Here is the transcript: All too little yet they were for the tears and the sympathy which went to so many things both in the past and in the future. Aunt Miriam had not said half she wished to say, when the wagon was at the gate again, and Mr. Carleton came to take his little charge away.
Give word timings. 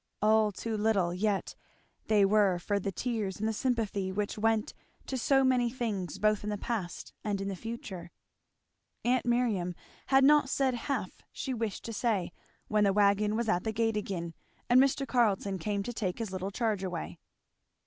All 0.19 0.51
too 0.51 0.77
little 0.77 1.13
yet 1.13 1.53
they 2.07 2.25
were 2.25 2.57
for 2.57 2.79
the 2.79 2.91
tears 2.91 3.37
and 3.37 3.47
the 3.47 3.53
sympathy 3.53 4.11
which 4.11 4.35
went 4.35 4.73
to 5.05 5.15
so 5.15 5.43
many 5.43 5.69
things 5.69 6.17
both 6.17 6.43
in 6.43 6.49
the 6.49 6.57
past 6.57 7.13
and 7.23 7.39
in 7.39 7.49
the 7.49 7.55
future. 7.55 8.09
Aunt 9.05 9.27
Miriam 9.27 9.75
had 10.07 10.23
not 10.23 10.49
said 10.49 10.73
half 10.73 11.21
she 11.31 11.53
wished 11.53 11.83
to 11.85 11.93
say, 11.93 12.31
when 12.67 12.83
the 12.83 12.93
wagon 12.93 13.35
was 13.35 13.47
at 13.47 13.63
the 13.63 13.71
gate 13.71 13.95
again, 13.95 14.33
and 14.67 14.81
Mr. 14.81 15.07
Carleton 15.07 15.59
came 15.59 15.83
to 15.83 15.93
take 15.93 16.17
his 16.17 16.31
little 16.31 16.49
charge 16.49 16.83
away. 16.83 17.19